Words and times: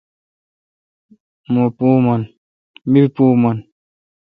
می 1.51 3.05
پو 3.17 3.29
من۔ 3.41 3.57